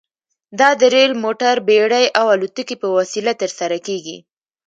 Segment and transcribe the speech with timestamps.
[0.59, 4.17] دا د ریل، موټر، بېړۍ او الوتکې په وسیله ترسره کیږي.